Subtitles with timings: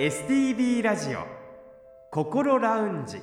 [0.00, 1.26] STB ラジオ
[2.10, 3.18] 心ラウンジ。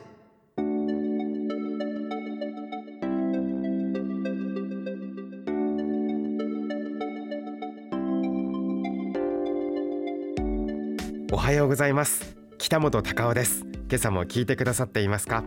[11.32, 12.38] おはようございます。
[12.60, 13.66] 北本隆夫です。
[13.89, 15.44] 今朝も聞いてくださっていますか？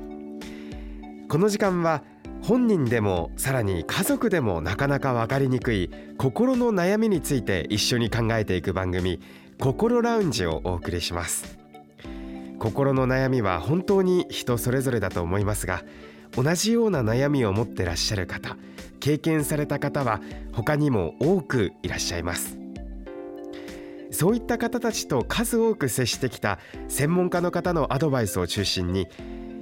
[1.28, 2.02] この時間は
[2.42, 9.20] 本人でもさらに家族でもなかなか分かりにくい心の悩みについて一緒に考えていく番組
[9.60, 11.58] 心ラウンジをお送りします。
[12.58, 15.82] 心の悩みは本当に人それぞれだと思いますが
[16.34, 18.56] 同じような悩みを持ってらっしゃる方
[19.00, 20.20] 経験された方は
[20.52, 22.58] 他にも多くいらっしゃいます。
[24.10, 26.58] そういった方たちと数多く接してきた
[26.88, 29.08] 専門家の方のアドバイスを中心に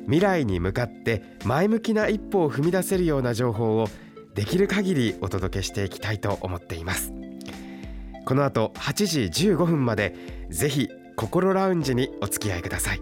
[0.04, 3.88] 未来に向かって前向きな一歩を踏み出せるような情報を
[4.34, 7.17] できる限りお届けしていきたいと思っています。
[8.28, 10.14] この後8時15分まで
[10.50, 13.00] ぜひ心ラウンジにお付き合いください。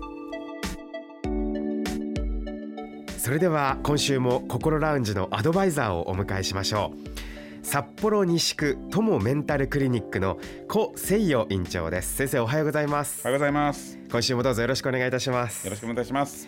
[3.19, 7.67] それでは今週も心ラウンジのアドバイザーをお迎えしましょう。
[7.67, 12.15] 札幌西区友メンタルクリニックの小誠代院長です。
[12.15, 13.23] 先生おはようございます。
[13.25, 13.99] おはようございます。
[14.09, 15.67] 今週もどうぞよろしくお願いいたします。
[15.67, 16.47] よろしくお願いします。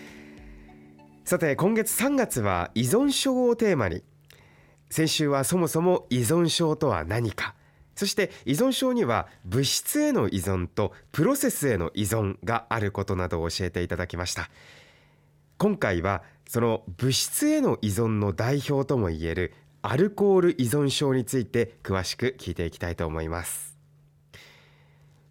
[1.25, 4.05] さて今月3月は依存症をテーマに。
[4.89, 7.57] 先週はそもそも依存症とは何か
[7.99, 14.51] そして依存症には物質への依存とプロセスへの依存があることなどを教えていただきました。
[15.57, 23.68] 今回はその物質への依存の代表ともいえるアルコール依存症について詳しく聞いていきたいと思います。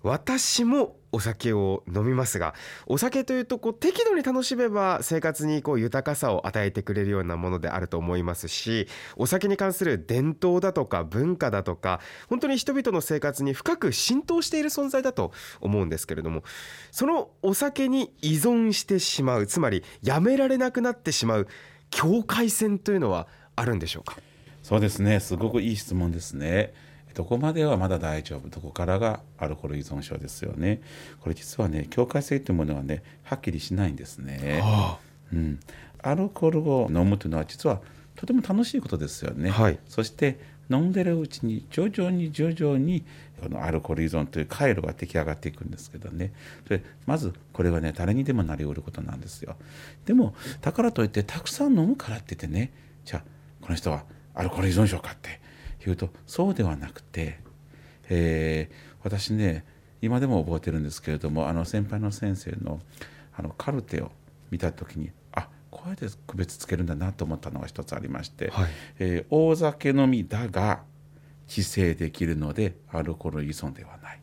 [0.04, 2.54] 私もお酒を飲みますが
[2.86, 15.32] お酒というとこう適度に楽しめば生活にこう豊かさを与えてくれるようなものであると思いますしお酒に関する伝統だとか文化だとか本当に人々の生活に深く浸透している存在だと
[15.62, 16.44] 思うんですけれども
[16.92, 21.48] そのお酒に依存してしまうつまりやめられなくなってしまう
[21.90, 24.18] 境界線というのはあるんでしょうか？
[24.62, 25.22] そうですね。
[25.22, 26.74] すごくいい質問ですね。
[27.18, 30.82] どこまではまだ大丈夫どこからがアルコール依存症ですよね。
[31.20, 35.60] これ実はね境界性というものはねはっきりしないんですね、はあ、うん、
[36.04, 37.82] アルコールを飲むというのは実は
[38.16, 40.40] とても楽しいことですよね、はい、そして
[40.70, 43.04] 飲んでるうちに徐々に徐々に
[43.42, 46.34] このアルコール依存という回路が出来上がっていくんですけどね。
[46.70, 49.56] でまずこれはね誰にでもなりうることなんですよ。
[50.06, 52.72] でもだからといってたくさん飲むからって言ってね
[53.06, 53.24] じゃあ
[53.62, 54.04] この人は
[54.36, 55.47] アルコール依存症かって
[55.90, 57.40] いうとそうではなくて、
[58.10, 59.66] えー、私ね
[60.02, 62.80] 今でも覚えてるんですけれどもあの先輩の先生の
[63.36, 64.12] あのカルテを
[64.50, 70.82] 見た時にあこうやって区別つけるんだなと思ったのが一つありまして、はい、えー、大酒飲みだが
[71.48, 74.20] 自制できるのでアルコール依存ではない。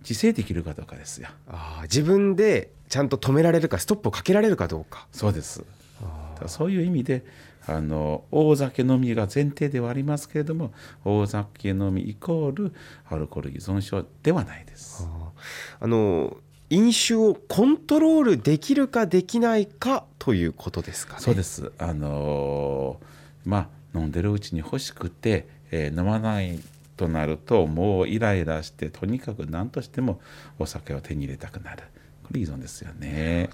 [0.00, 1.28] 自制できるかどうかですよ。
[1.48, 5.06] あ自分でちゃんと止められるかストップをかけられるかどうか。
[5.12, 5.64] そうです
[6.46, 7.24] そういう意味で
[7.66, 10.72] あの大酒飲みが前提ではありますけれども
[11.04, 12.72] 大酒飲みイコール
[13.08, 15.08] アルコール依存症ではないです。
[15.80, 16.36] あの
[16.68, 21.20] 飲酒をコントロールできるかできないかということですかね。
[21.20, 23.00] そうですあの
[23.44, 26.58] まあ飲んでるうちに欲しくて、えー、飲まない
[26.96, 30.20] となるともうイライラしてとにかく何としても
[30.58, 31.84] お酒を手に入れたくなる
[32.36, 33.48] これ依存ですよね。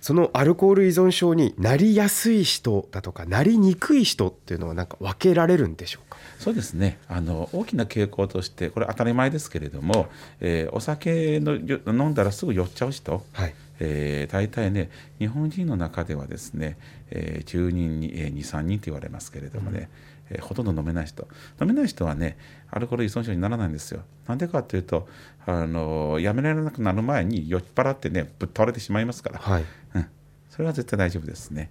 [0.00, 6.16] そのアルコール依存症になりやすい人だとかなりにくい人っていうのはなんか分けられるんでしょうか？
[6.38, 6.98] そうですね。
[7.06, 10.08] あの大きな傾向としてこれ当たり前ですけれども、
[10.40, 11.54] えー、お酒の
[11.86, 13.54] 飲んだらすぐ酔っちゃう人、はい。
[13.82, 16.76] えー、大体ね日本人の中ではですね、
[17.10, 19.88] えー、10人に、えー、23人と言われますけれどもね、うん、
[20.30, 21.28] えー、ほとんど飲めない人。
[21.60, 22.38] 飲めない人はね
[22.70, 24.02] アルコール依存症にならないんですよ。
[24.26, 25.08] なんでかっていうと
[25.46, 29.64] あのやめられなくなる前に酔っ払ってねぶっ倒れてしまいますから、はい。
[29.94, 30.06] うん、
[30.48, 31.70] それは絶対大丈夫ですね。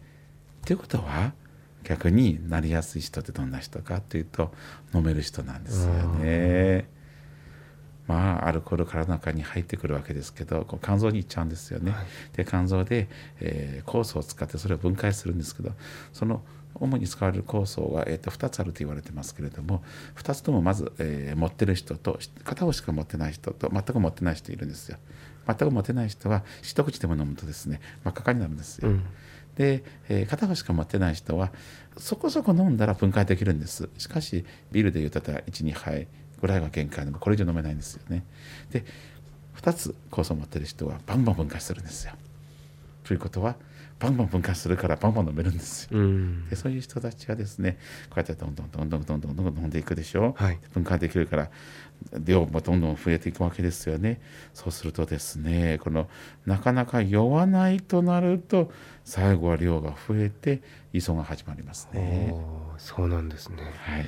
[0.65, 1.33] ということは
[1.83, 4.53] 逆になりやすい人ってどんな人かというと
[4.93, 6.98] 飲める人なんですよね。
[8.59, 11.91] ルコール体の中に入ってくるわけですけどこう肝臓に行っちゃうんですよね。
[11.91, 13.09] はい、で肝臓で、
[13.39, 15.71] えー、酵素を使ってそれを分解するんですけど
[16.13, 16.41] その
[16.75, 19.83] 主に使われる酵素は、えー、と2つあると言われてますけれども
[20.15, 24.97] 2つともまず、えー、持ってる人と片方しか持ってない人と全く持ってない人いるんですよ。
[25.47, 28.89] 全く持てない人は一口でも飲むとですね真っ赤になるんですよ。
[28.89, 29.03] うん、
[29.55, 31.51] で、えー、片方しか持ってない人は
[31.97, 36.07] そこそこ飲んだら分解できるんですしかしビールで言うたら12杯
[36.39, 38.23] ぐらいが限界でもこれ以上飲めないんですよね。
[38.71, 38.83] で
[39.57, 42.13] 2つ酵素を持ってる人はバンバン分解するんですよ。
[43.03, 43.55] ということは
[43.99, 45.99] バンバン分解するからバンバン飲めるんですよ。
[45.99, 47.77] うん、でそういう人たちはですね
[48.09, 51.49] こうやってどんどんどんどんどんどんどん飲んでいくでしょ、はい、分解できるから
[52.17, 54.21] 量もどんどん増えていくわけですよね。
[54.53, 56.07] そうするとですねこの
[56.45, 58.71] なかなか酔わないとなると
[59.03, 60.61] 最後は量が増えて
[60.93, 62.33] 依存が始まりますね。
[62.77, 64.05] そうなんですね、はい、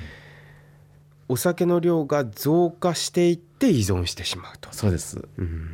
[1.32, 4.68] お酒の量が増加していって依存してしまうと。
[4.70, 5.68] そうです、うん、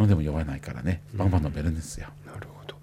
[0.00, 1.02] 飲んでも酔わないからね。
[1.12, 2.08] バンバン飲めるんですよ。
[2.24, 2.74] なるほど。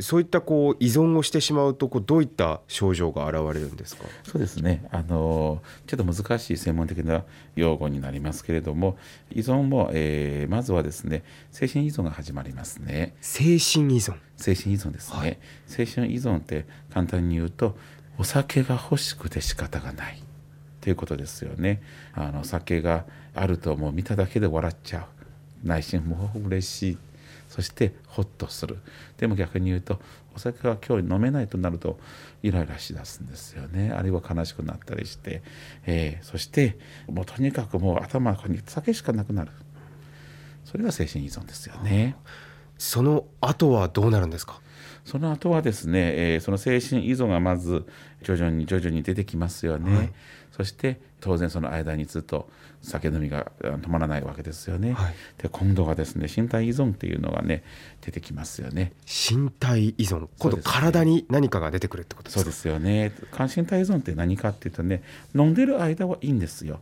[0.00, 4.04] そういったこう依存をしてしまうとこうどういった症状が現れるんですか？
[4.24, 4.84] そうですね。
[4.90, 7.22] あのちょっと難しい専門的な
[7.54, 8.98] 用語になりますけれども
[9.30, 11.22] 依存も、えー、まずはですね
[11.52, 13.14] 精神依存が始まりますね。
[13.20, 14.16] 精神依存。
[14.36, 17.76] 精神依存ですね、はい、精神依存って簡単に言うと
[18.18, 20.20] お酒が欲しくて仕方がない
[20.82, 21.80] ということですよね。
[22.12, 25.06] あの酒があるともう見ただけで笑っちゃ
[25.64, 25.66] う。
[25.66, 26.98] 内心もう嬉しい。
[27.48, 28.78] そしてホッとする。
[29.16, 30.00] でも逆に言うと
[30.34, 31.98] お酒が今日飲めないとなると
[32.42, 33.92] イライラしだすんですよね。
[33.92, 35.42] あるいは悲しくなったりして、
[35.86, 39.52] えー、そしてもうとにかくもう頭に酒しかなくなる。
[40.64, 42.16] それが精神依存ですよね。
[42.78, 44.60] その後はどうなるんですか？
[45.04, 47.86] その後はですね、えー、その精神依存がまず
[48.22, 50.12] 徐々に徐々に出てきますよね、はい、
[50.52, 52.48] そして当然その間にずっと
[52.82, 54.92] 酒飲みが止まらないわけですよね。
[54.92, 57.64] はい、で今度はですね身体依存っていうのがね
[58.00, 58.92] 出てきますよね。
[59.06, 62.40] 身体依存今度体に何かが出てくるってことですか？
[62.40, 63.12] そうですよね。
[63.56, 65.02] 身体依存って何かっていうとね
[65.34, 66.80] 飲んでる間はいいんですよ。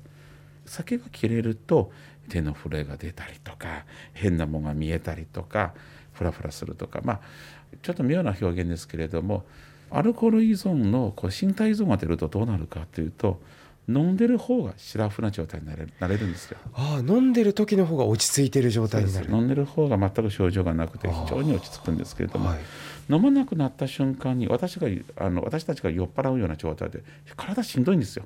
[0.66, 1.92] 酒が切れると
[2.28, 3.84] 手の震えが出たりとか
[4.14, 5.74] 変なものが見えたりとか
[6.12, 7.20] フラフラするとかまあ
[7.82, 9.44] ちょっと妙な表現ですけれども
[9.90, 13.40] アルコール依存のこう身体依存が出るとどうなるかというと
[13.90, 16.58] 飲んでる方がシラフな状態になれるなれるんですよ。
[16.74, 22.58] ああ飲んでる時の方が落ち着いてる状態になる飲んでる方が全く症状がなくて非常に落ち着くんですけれども、はい、
[23.10, 27.02] 飲まなくなった瞬間に私があの私たちが酔っ払うような状態で
[27.36, 28.24] 体しんどいんですよ。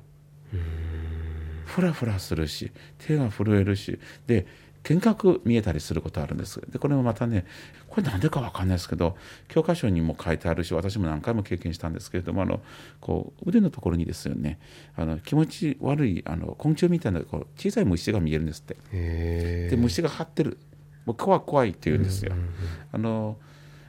[1.65, 4.45] ふらふらするし手が震えるしで
[4.85, 6.61] 見学見えたりすることあるんです。
[6.69, 7.45] でこれもまたね
[7.89, 9.17] これなんでか分かんないですけど
[9.47, 12.61] 教科書にも書いてあるし私も何回も経験したんですけれどもあの
[13.01, 14.59] こう腕のところにですよね
[14.95, 18.77] あの気持ち悪いあの昆虫みたいなこう小さい虫が見えるんですって。
[19.71, 20.57] で虫が張ってる。
[21.05, 22.33] もう怖い怖いって言うんですよ。
[22.91, 23.37] あの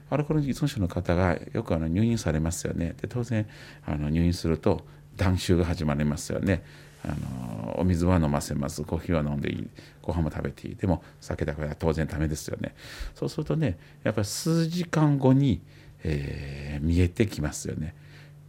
[0.08, 2.94] アルコール依存症の方がよくあの入院されますよね。
[3.00, 3.46] で当然
[3.84, 6.62] あの入院すると断酒が始まりますよね
[7.06, 8.82] あのお水は飲ませます。
[8.82, 9.68] コーヒーは飲んでいい。
[10.02, 10.76] ご飯も食べていい。
[10.76, 12.74] でも酒だから当然ダメですよね。
[13.14, 15.62] そうするとねやっぱり数時間後に、
[16.02, 17.94] えー、見えてきますよね。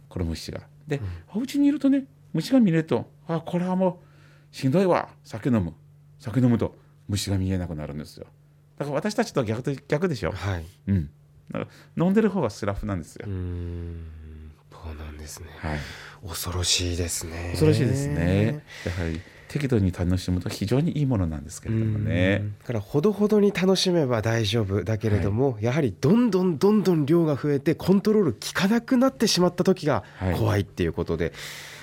[0.08, 0.62] この虫が。
[0.86, 4.00] で、うん、お家にいるとね虫が見れるとあこれはも
[4.52, 5.08] うしんどいわ。
[5.24, 5.74] 酒飲む。
[6.18, 6.76] 酒飲むと
[7.08, 8.26] 虫が見えなくなるんですよ。
[8.76, 10.64] だから私たちとは逆逆でしょ、はい。
[10.86, 11.10] うん、
[11.50, 11.66] だか
[11.96, 13.26] ら飲んでる方がスラフなんですよ。
[14.88, 15.78] そうなんですね、はい、
[16.26, 17.48] 恐ろしいですね。
[17.50, 18.62] 恐ろしいですね。
[18.86, 22.42] やはり適度に楽しむと非常にいいものなんですけれどもね。
[22.60, 30.04] だからほどほどに楽しめば大丈夫だけれども、はい、やはりどんどんどんどん量が増えてコントロール効かなくなってしまった時が
[30.36, 31.34] 怖いっていうことで、はい、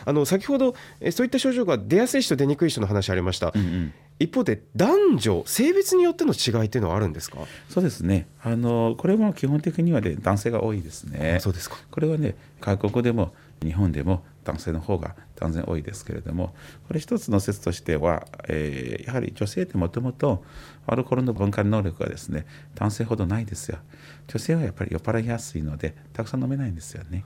[0.05, 0.75] あの先ほど
[1.11, 3.51] そういった症状が出やすい人出にくい人の話ありました。
[3.53, 7.39] うんうん一方で男女性別によっての違いっていうのはあるんですか？
[7.69, 8.27] そうですね。
[8.41, 11.39] あのこれは基本的には、ね、男性が多いですね。
[11.41, 11.77] そうですか。
[11.91, 16.53] これはね外国でも日本でも男性の方が断然多いですけれども
[16.87, 20.43] これ一つの説としては、えー、やはり女性ってもともと
[20.85, 22.45] アルコールの分解能力がですね
[22.75, 23.79] 男性ほどないですよ。
[24.27, 27.25] 女性はやっぱり酔っ払いやすいのでたくさん飲めないんですよね。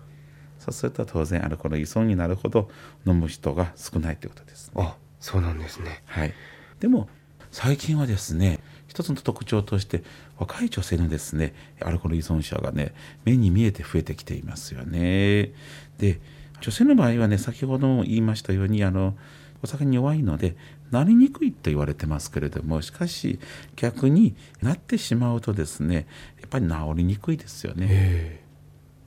[0.58, 2.70] そうすると当然アルコール依存になるほど
[3.06, 6.02] 飲む人が少ないということです、ね、あそうなんですね。
[6.06, 6.34] はい
[6.80, 7.08] でも
[7.52, 10.04] 最近はですね一つの特徴として
[10.38, 12.94] 若い女性のですねアルコール依存者がね
[13.26, 15.52] 目に見えて増えてきていますよね。
[15.98, 16.20] で
[16.62, 19.16] 女性の場合はね先ほども言いましたようにあの
[19.64, 20.56] お酒に弱いので
[20.92, 23.40] なりにくいと言われてますけれどもしかし
[23.76, 26.08] 逆になってしまうとですね
[26.40, 28.42] やっぱり治りにくいですよね。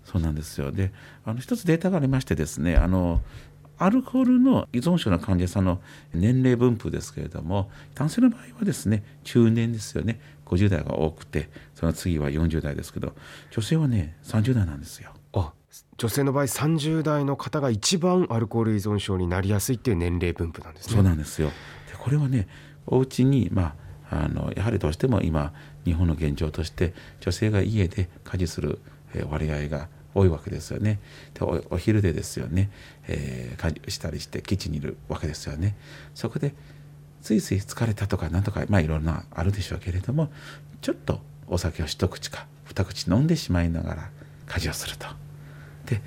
[0.05, 0.93] そうなんですよで
[1.25, 3.23] あの一つデータがありましてですねあの
[3.83, 5.81] アルコールの依存症の患者さんの
[6.15, 13.15] 年齢分布ですけれども男性の場合はですね中年ですよね50代が多くてその次は40代ですけど
[13.51, 15.11] 女性はね30代なんですよ。
[15.33, 15.53] あ
[15.97, 20.95] 女性の場合30代の方が一番アルコール依存症になりやすいっていう年齢分布なんですね。
[20.95, 21.55] そうなんですよで
[21.99, 22.47] これはね
[22.87, 23.75] お家にま
[24.11, 25.53] ああのやはりどうしても今
[25.85, 28.79] 日本の現状として女性が家で家事する
[29.29, 30.99] 割合が多いわけですよね。
[31.35, 31.41] で
[31.71, 32.71] お昼でですよね、
[33.09, 35.77] えー、したりして基地にいるわけですよね。
[36.15, 36.55] そこで
[37.23, 40.31] ついつい疲れたとかなんとかまあいろんなあるでしょうけれども
[40.81, 44.11] ちょっとお酒を一口か二口飲んでしまいながら
[44.47, 45.07] 家事をすると。
[45.87, 46.01] で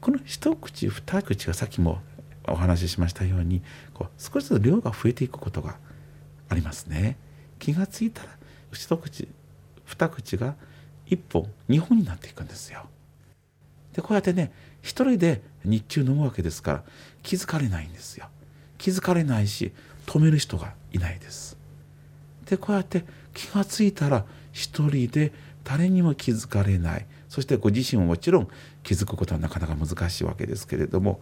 [0.00, 2.00] この一口二口がさっきも
[2.48, 3.62] お話ししましたように
[3.94, 5.76] こう少しずつ量が増えていくことが
[6.48, 7.16] ありますね。
[7.58, 8.28] 気がついたら
[8.72, 9.28] 一口
[9.84, 10.56] 二口が
[11.06, 12.86] 1本2本になっていくんですよ。
[13.94, 16.82] でこうやってね一人で日中飲むわけですから
[17.22, 18.26] 気づかれないんですよ。
[18.78, 19.72] 気づかれないし
[20.06, 21.56] 止める人がいないです。
[22.46, 25.32] でこうやって気がついたら一人で
[25.64, 28.48] 誰にも気づかれないそしてご自身ももちろん
[28.82, 31.20] 気づくことはなかなか難しいわけですけれども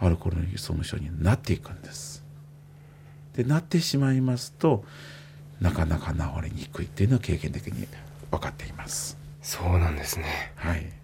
[0.00, 2.24] アルコールの依存症になっていくんです。
[3.34, 4.84] でなってしまいますと
[5.60, 7.86] なかなか治りにくいっていうのは経験的に
[8.30, 9.16] 分かっています。
[9.40, 10.52] そうなんですね。
[10.56, 11.03] はい。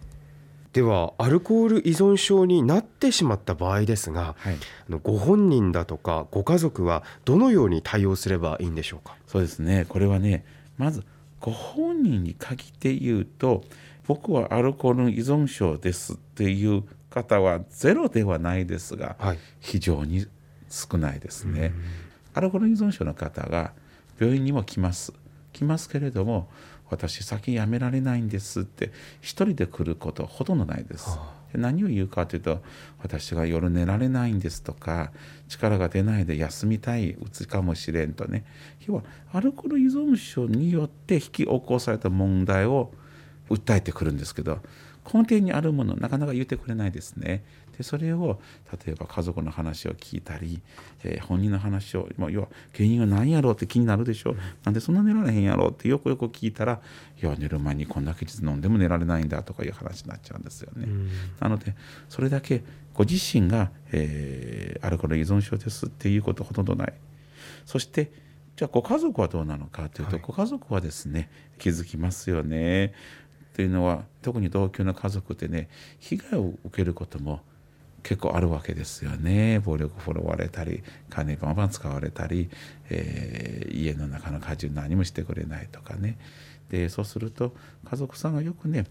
[0.72, 9.16] ではアルコール依存症になってしまった場合ですが、はい、あのご本人だとかご家族はどのように対応すればいいんでしょうか？
[9.26, 9.84] そうですね。
[9.88, 10.44] これはね
[10.78, 11.02] まず
[11.40, 13.64] ご本人に限って言うと
[14.06, 20.26] 僕はアルコール依存症ですっていう方はゼロではないですが、はい、非常に
[20.68, 21.72] 少ないですね。
[22.32, 23.72] アルコール依存症の方が
[24.20, 25.12] 病院にも来ます。
[25.52, 26.48] 来ますけれども
[26.90, 31.10] 私先やめられないんですって一人で来ることほとんどないです。
[31.10, 32.62] はあ、何を言うかというと
[33.02, 35.12] 私が夜寝られないんですとか
[35.48, 38.44] 力が出ないで休みたいうつかもしれんとね
[38.86, 42.92] 要はアルコール依存症によって引き起こされた問題を
[43.48, 44.60] 訴えてくるんですけど
[45.04, 47.44] 根底にあるものなかなか言ってくれないですね。
[47.76, 48.38] でそれを
[48.84, 50.60] 例えば家族の話を聞いたり、
[51.02, 56.80] えー、本人の話を要は原因は何やろうって気になるでしょ、うん、なんでそんな寝られへんやろうってよくよく聞いたら
[57.20, 60.84] いや寝る前にこんだけ実飲んでも寝られないんだとかいう話になっちゃうんですよね。
[60.86, 61.74] うん、なので
[62.10, 66.92] それだけご自身が、えー、アルコール依存症ですっていうことほとんどない。
[67.64, 68.12] そして
[68.56, 72.92] じゃあご家族はどうなのかというと、はい、ご家族はですね気づきますよね。
[73.54, 77.40] というのは特に同居の家族でね被害を受けることも
[78.02, 79.60] 結構あるわけですよね。
[79.60, 82.48] 暴力振るわれたり金バンバン使われたり、
[82.88, 86.18] えー、家の中の家事何もしてくれないとかね。
[86.70, 87.54] でそうすると
[87.84, 88.86] 家族さんがよくね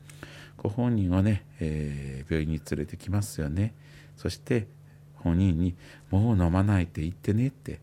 [0.57, 3.73] ご本人をね、えー、病院に連れてきますよね。
[4.17, 4.67] そして
[5.15, 5.75] 本人に
[6.11, 7.79] 「もう飲まないって言ってね」って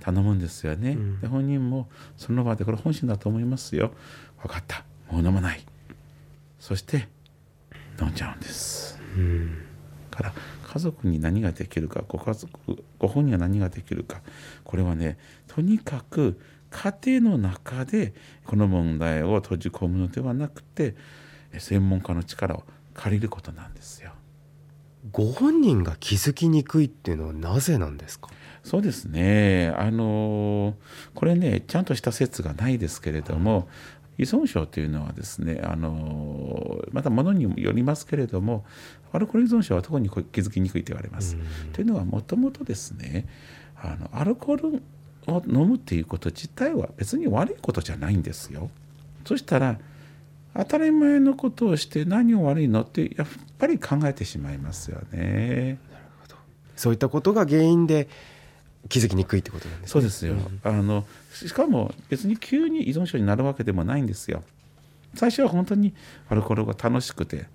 [0.00, 3.92] 頼むんですよね、うん、で本人もその場でこれ本心だと思いますよ。
[4.42, 5.64] 分かったもう飲まない。
[6.58, 7.08] そして
[8.00, 9.62] 飲んじゃうんです、うん
[10.10, 10.32] から
[10.72, 14.22] 家族に何ができるかご家族ご本人は何ができるか。
[14.64, 20.94] これはねとにかく家庭の中でこの問題を閉じ込むのではなくて
[21.58, 24.12] 専門家の力を借りることなんですよ。
[25.12, 28.28] ご本人が気づきにくいっていうのはなぜなんですか？
[28.64, 29.72] そうですね。
[29.76, 30.74] あの
[31.14, 33.68] これねちゃんとした説がないですけれども
[34.18, 38.64] 依存症というのはですねあのまたものによりますけれども
[39.12, 41.36] アルコール依存症は特に気づきにくいと言われます。
[41.72, 43.26] というのはもともとですね
[43.76, 44.82] あのアルコール
[45.26, 48.70] を飲むっていうこと自体は別に悪いことじゃないんですよ。
[49.24, 49.78] そしたら
[50.54, 53.26] 当たり前のことをして何を悪いのってやっ
[53.58, 55.78] ぱり考えてしまいますよね。
[55.92, 56.36] なるほど
[56.76, 58.08] そういったことが原因で
[58.88, 64.42] 気づきにくいってことなんです、ね、そうですよ、うん、あのしかも別に急に依存症になるわけでもないんですよ。
[65.14, 65.94] 最初は本当に
[66.28, 67.46] アルコールが楽しくて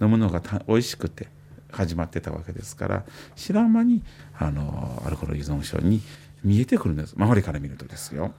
[0.00, 1.28] 飲むのが美味しくて
[1.70, 3.04] 始まってたわけですから
[3.36, 4.02] 知らん間に
[4.38, 6.00] あのアルコール依存症に
[6.42, 7.14] 見えてくるんです。
[7.16, 8.32] 周りから見るとですよ。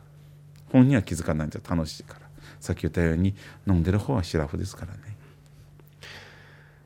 [0.72, 2.26] 本人は気づかないんです楽しいから。
[2.60, 3.36] さっき言ったように
[3.68, 5.15] 飲んでる方はシラフですからね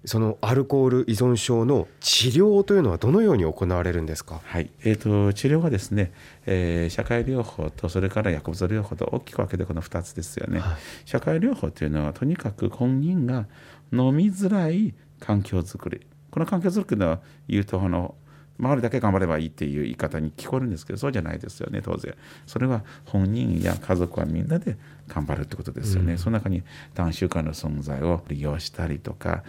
[0.06, 4.70] そのアルコール依存症の治療というのはどのように行われるんですか、はい。
[4.84, 6.12] えーと、治療はですね、
[6.46, 13.48] えー、社会療法とそれから薬物療法と大きく分けてこの2つですよね、はい、社会療法というのはとにかく本人が
[13.91, 16.01] 飲みづらい環境づくり。
[16.32, 18.15] この環境づくりの言うとあの
[18.59, 22.13] 周りだけ頑張ればいいっていう言い方に聞こえるんですけどそうじゃないですよね当然。
[22.45, 26.63] それは本人や家族はみんなで頑張るってことですよね、うん、その中に
[26.93, 29.43] 男子間の存在を利用したりとか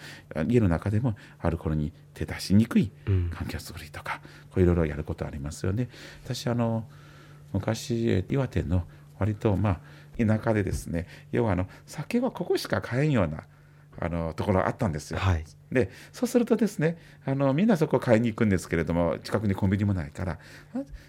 [0.47, 5.89] 家の中でもアルコールに手出しにくい環境づくりとか、こういろいろやることありますよね。
[6.25, 6.85] 私あの
[7.53, 8.85] 昔岩手の
[9.19, 9.81] 割とまあ
[10.25, 13.45] 田舎でですね要はあの酒はここしか買えんような
[14.01, 15.19] あのところあったんですよ。
[15.19, 20.39] はい、でそうするとですねあのみんなそこ買いに行くんですけれども近くにコンビニもないから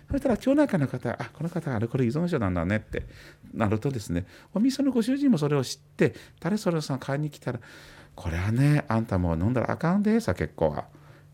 [0.09, 3.03] そしたら町内会の方あこの方アルコール依存症なんだねって
[3.53, 7.59] なるとですねお店のご主人もそれを知って誰それさん買いに来たら
[8.13, 10.85] これはねあんたもう飲んだらあかんでさ結構は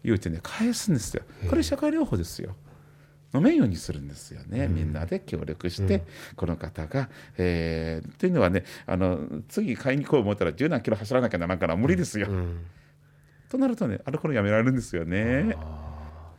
[0.04, 1.24] 言うてね返すんですよ。
[1.50, 2.56] これ社会療法ですよ。
[3.38, 6.02] 飲めんようにするんですよね、うん、みんなで協力して、うん、
[6.36, 12.28] この方が、えー、というのはねあの次買いに行こう思ったら十何キロ走らなきゃならんから無理ですよ。
[12.30, 12.66] うん、
[13.50, 15.56] となるとねアルコールやめられるんですよね。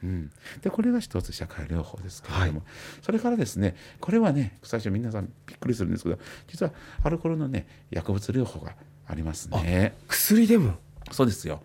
[0.03, 0.31] うん、
[0.63, 2.69] でこれが一つ社会療法ですけれども、はい、
[3.03, 8.77] それからですねこれはね最初皆さんびっくりするんですけど実はアルコールのね薬物療法が
[9.07, 9.97] ありますね。
[10.07, 10.75] 薬でも？
[11.11, 11.63] そうですよ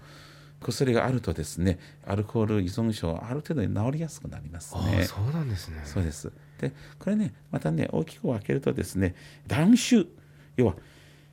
[0.64, 5.04] 薬があるとですねアルコール依存症ある程度治りやすくなりますね。
[5.04, 5.82] そうなんですね。
[5.86, 6.32] そうです。
[6.60, 9.16] でこれねまたね大きく分けるとですね
[9.48, 10.08] 断酒
[10.58, 10.76] 要は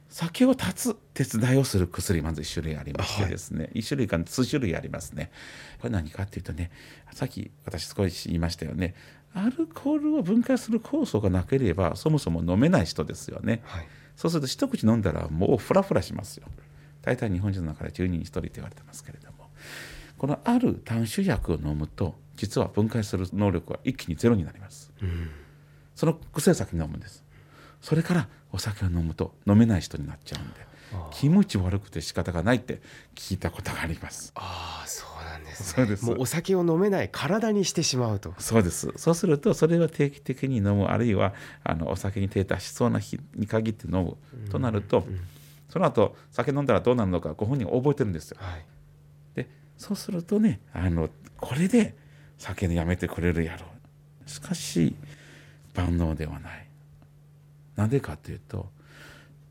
[0.08, 5.30] 酒を断つ手伝いをする薬まず1種類ありましてですね、はい、1種類から数種類ありますね。
[5.78, 6.70] これ何かっていうとね
[7.12, 8.94] さっき私少し言いましたよね
[9.34, 16.48] アルコールを分解する酵素がなければそもそも飲めない人ですよね、はい、そうすると一口飲んだらもうフラフラしますよ
[17.02, 19.48] 大体日本人の中で10人に1人と言われてますけれども
[20.18, 25.30] このある断酒薬を飲むと実は分解する能力は一気にゼロになります、うん、
[25.94, 27.24] その薬を先に飲むんです。
[27.80, 30.70] それからお酒を飲むと飲めない人になっちゃうんで
[31.12, 32.80] 気持ち悪くて仕方がないって
[33.14, 34.32] 聞いたことがあります。
[34.34, 36.04] ああそうなんです、ね、そうです。
[36.04, 38.34] もうお酒を飲めない体にしてしまうと。
[38.38, 38.92] そうです。
[38.96, 44.16] そうするとそれは定期的に飲むあるいはあのお酒に手出しそうな日に限って飲む
[44.50, 45.20] となると、うんうん
[45.70, 48.38] その後酒飲んだらどうなるのかご本人覚えてるんですよ。
[48.40, 48.64] はい、
[49.34, 49.48] で
[49.78, 51.08] そうするとねあの
[51.38, 51.96] これで
[52.38, 53.66] 酒やめてくれるやろ
[54.26, 54.94] うしかし
[55.74, 56.66] 万能ではない。
[57.76, 58.68] なんでかというと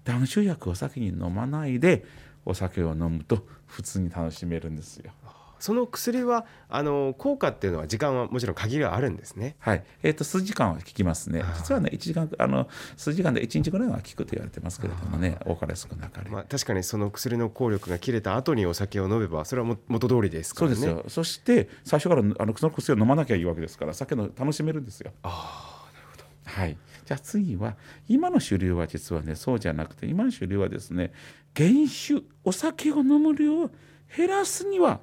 [0.04, 2.06] 断酒薬を先に飲まないで
[2.46, 5.12] お酒を飲むと普通に楽しめるんですよ。
[5.60, 9.56] その薬はあの効果っていうのは時間はもちろん限りがあるんですね。
[9.60, 9.84] はい。
[10.04, 11.44] えっ、ー、と数時間は効きますね。
[11.58, 16.30] 実はね一時間あの数時間で一日ぐらいは効くと言われてますけれどもね、多かれ少なかれ。
[16.30, 20.76] まあ確かにその薬の効力が切れた後にお酒を飲めばそれはも元通りですからね。
[20.76, 21.06] そうですよ。
[21.08, 25.12] そして最初からあのその薬を飲まなきゃいいわけですから酒の楽しめるんですよ。
[25.24, 26.24] ああなるほど。
[26.44, 26.78] はい。
[27.10, 27.76] じゃあ次は
[28.08, 31.12] 今の主流は実はねそうじゃなくて今の主流はですね
[31.56, 33.72] 原酒お酒を飲む量を
[34.16, 35.00] 減らすには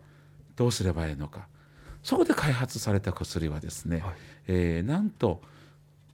[0.56, 1.48] どうすればいいのか。
[2.02, 4.14] そこで開発された薬はですね、はい、
[4.48, 5.42] えー、なんと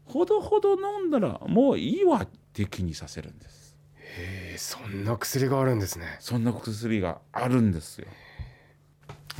[0.04, 3.76] ほどほど飲んだらもういいわって気にさせるんです。
[3.96, 6.16] へえそんな薬があるんですね。
[6.20, 8.06] そんな薬があるんですよ。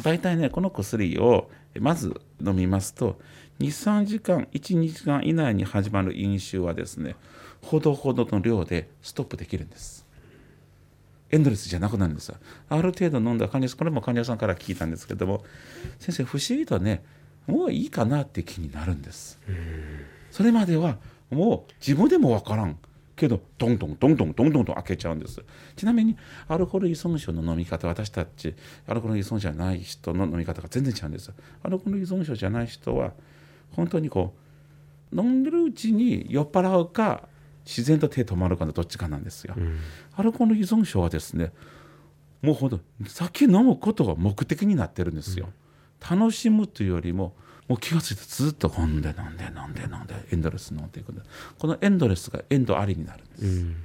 [0.03, 1.50] 大体ねこの薬を
[1.81, 3.18] まず飲みますと
[3.61, 7.16] 23時間12時間以内に始まる飲酒はですね
[7.62, 10.01] ほどほどの量でストップできるんです
[11.33, 12.37] エンドレスじゃなくなるんですよ。
[12.68, 15.45] ある程度飲んだ患者さん、これも患者さんから聞いたんですけども、
[15.99, 17.03] 先生、不思議とね、
[17.47, 19.38] もういいかなって気になるんです。
[20.31, 20.99] それまでは
[21.31, 22.79] もう自分でもわからん
[23.16, 25.42] けど、どんどんどんどんどんどんと開けちゃうんです。
[25.77, 26.16] ちなみに、
[26.49, 28.55] アルコール依存症の飲み方、私たち、
[28.87, 31.33] アルコール依存症じゃない人の飲み方が全然違うんです。
[31.62, 33.12] アルコール依存症じゃない人は、
[33.71, 34.35] 本当にこ
[35.12, 37.29] う、飲んでるうちに酔っ払うか、
[37.64, 39.55] 自然と手止まるかのどっちかなんですよ。
[39.57, 39.79] うん、
[40.16, 41.53] アルコール依存症はですね
[42.42, 45.48] もうほんと酒飲むことが目的になってるんですよ。
[46.11, 47.35] うん、楽しむというよりも
[47.68, 51.14] もう気が付いてずっと飲んで飲んで飲んで飲んでエンドレス飲んでいく
[51.59, 53.44] このエンドレスがエンドありになるんです。
[53.44, 53.77] うん、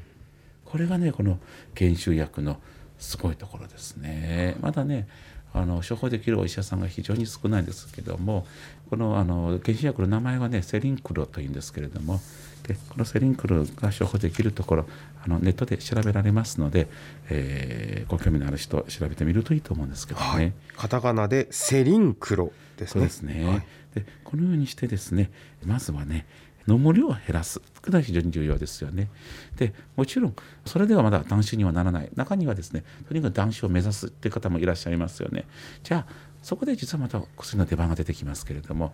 [0.66, 1.40] これがねこの
[1.76, 2.60] 減酒薬の
[2.98, 4.56] すごいところですね。
[4.60, 5.08] まだね
[5.54, 8.46] あの処方できるお医者さんが非常に少ないんですけども
[8.90, 12.20] このあの原子薬の名前はねセリンクロというんですけれども
[12.68, 14.86] でこのセリンクロが処方できるところ
[15.24, 16.88] あのネットで調べられますので、
[17.30, 20.26] えー、ご興味のある人調べてみるといいと思うんですけどね。
[20.26, 23.04] はい、カタカナでセリンクロですね。
[23.06, 25.32] ですね、はい、でこのようにしてですね
[25.66, 26.26] まずはね
[26.68, 29.10] 飲む量を減らすこれは非常に重要ですよね。
[29.56, 35.46] でもちろんそれではまだ断酒にはならない中にはですねとにかく断酒を目指すっていう方もいらっしゃいますよね。
[35.84, 38.94] じゃあそこで実はまた薬の出番が出てきますけれども、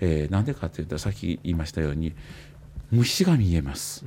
[0.00, 2.14] えー、なんでかというとさっき言いましたように
[2.94, 4.04] 虫が見えます。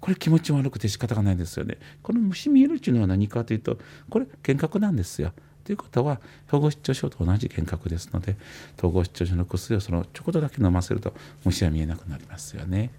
[0.00, 1.76] これ気持ち悪くて仕方がないですよね。
[2.02, 5.32] この虫見えるっていうのは何かというとこれ幻覚なんですよ。
[5.64, 8.36] ということは統合失調症と同じ幻覚ですので
[8.78, 11.12] 統合失調症の薬をそのちょこっとだけ飲ませると
[11.44, 12.90] 虫は見えなくなりますよね。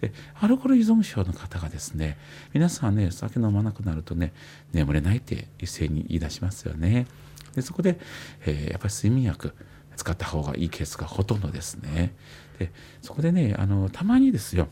[0.00, 2.16] でアルコール依存症の方がですね
[2.52, 4.32] 皆さんね酒飲まなくなるとね
[4.72, 7.06] 眠れないって一斉に言い出しますよね。
[7.54, 7.98] でそこで、
[8.46, 9.54] えー、やっぱり睡眠薬
[10.00, 12.14] 使った方がいいケースがほとんどですね。
[12.58, 14.68] でそこでねあのたまにですよ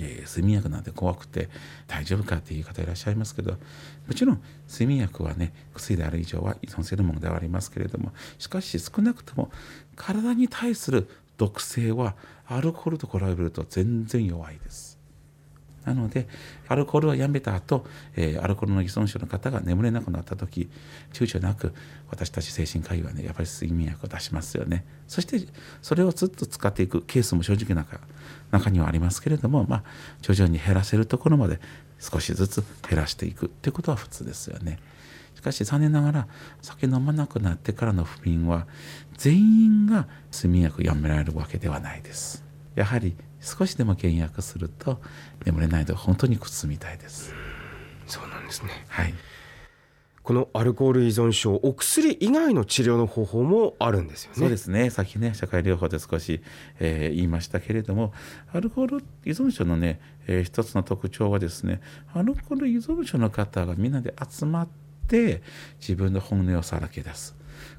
[0.00, 1.50] え、睡眠薬なんて怖くて
[1.86, 9.50] 大丈夫かっていう方いらっしゃいますけどもちろん睡眠薬はね薬である以上は依存性のものではありますけれどもしかし少なくとも
[9.94, 12.16] 体に対する毒性は
[12.46, 14.91] アルコールと比べると全然弱いです。
[15.84, 16.28] なので
[16.68, 17.84] アルコールをやめた後、
[18.16, 20.70] えー、アルコールの依存症の方が眠れなくなった時
[21.12, 21.74] 躊躇なく
[22.08, 24.84] 私たち精神科医はねやっぱり睡眠薬を出しますよね。
[25.08, 25.40] そして
[25.82, 27.86] それをずっと使っていくケースも正直な
[28.50, 29.82] 中にはありますけれども、まあ、
[30.20, 31.60] 徐々に減らせるところまで
[31.98, 33.46] 少しずつ減らしていく。
[33.46, 34.78] っていうことは普通ですよね。
[35.34, 36.28] しかし残念ながら
[36.60, 38.66] 酒飲まなくなってからの不眠は
[39.16, 42.44] 全員が睡眠薬をやめられるわけではないです。
[42.74, 45.00] やはり少しでも減薬すると
[45.44, 47.34] 眠れないと本当に苦痛みたいです。
[48.06, 48.70] そうなんですね。
[48.88, 49.14] はい。
[50.22, 54.38] このアルコール依存症お薬以外の治療の方法もあるんですよね。
[54.38, 54.90] そうですね。
[54.90, 56.40] さっきね社会療法で少し、
[56.78, 58.12] えー、言いましたけれども
[58.52, 61.80] アルコール依存症のね、えー、一つの特徴はですね
[62.14, 64.68] アルコール依存症の方がみんなで集まっ
[65.08, 65.42] て
[65.80, 67.34] 自分の本音をさらけ出す。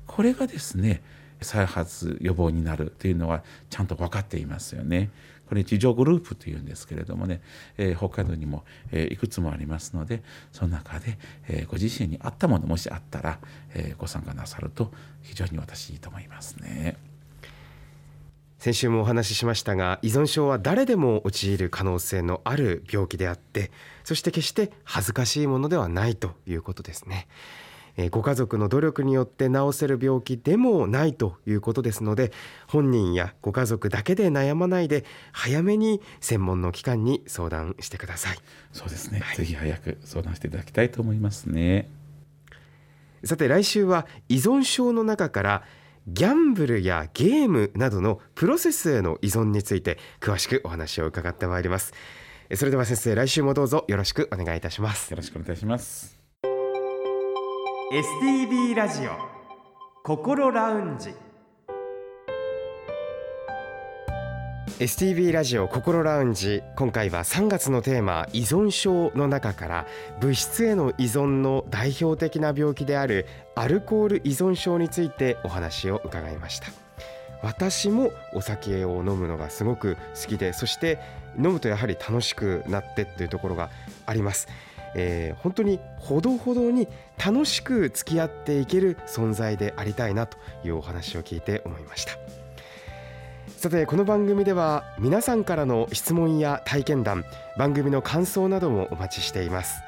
[0.05, 1.01] これがですね
[1.41, 5.11] 再発予防になるというのはちゃんと分かっていますよね。
[5.47, 7.41] これ自助グループというんですけれどもね、
[7.77, 13.39] えー、北海道にも、えー、いくつもありますのでその中で、えー、ご自身に合ったものもしあったら、
[13.75, 16.97] えご参加なさると非常に私いいと思いますね。
[18.63, 23.71] 先週もお話ししましたが依存症は誰でも陥る可能性のある病気であって
[24.05, 27.27] そして決して恥ずかしいものではないということですね。
[28.09, 32.31] ご家族の努力によって治せる病気でもないということですので
[32.67, 38.37] 本人やご家族だけで悩まないで早めに専門の機関に相談してください。
[38.71, 41.89] そうですね、はい、ぜひ早く相談していただきたいと思いますね。
[43.23, 45.63] さて来週は依存症の中から
[46.07, 51.93] ギャンブルやゲームなどのプロセスへの依存について詳しくお話を伺ってまいります。
[52.55, 55.11] それでは先生来週もどうぞよろしくお願いいたします。
[55.11, 56.22] よろしくお願いします
[57.93, 59.11] STB ラジオ
[60.03, 61.13] 心ラウンジ。
[64.79, 66.63] STB ラジオ心ラウンジ。
[66.75, 69.85] 今回は3月のテーマ依存症の中から
[70.19, 76.69] 物質への依存の代表的な病気であるアルコール依存症についてお話を伺いました。
[77.43, 80.97] 私もお酒を飲むのがすごく好きでそして
[81.37, 83.69] 飲むとやはり楽しくなってっていうところが
[84.07, 84.47] あります。
[84.95, 86.87] えー、本当にほどほどに
[87.23, 92.13] 楽しく付き合っていける存在でありたいなというお話を聞いて思いました。
[93.47, 97.23] さてこの番組では皆さんからの質問や体験談
[97.57, 99.81] 番組の感想などもお待ちしています。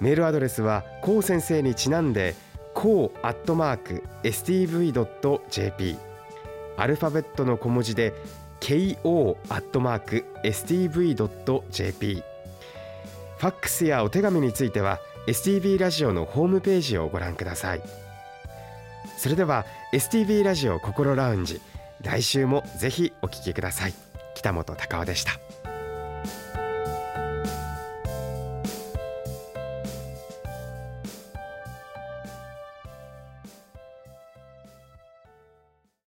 [0.00, 2.34] メールアドレスはこう先生にちなんで
[2.74, 5.96] こうアットマーク stv.jp
[6.76, 8.14] アルファベットの小文字で
[8.60, 12.22] ko アットマーク stv.jp
[13.40, 17.80] ファックスやお手紙については STB ラジオのホームページをご覧ください。
[19.16, 21.58] それでは STB ラジオ心ラウンジ
[22.02, 23.94] 来週もぜひお聞きください。
[24.34, 25.32] 北本隆夫でした。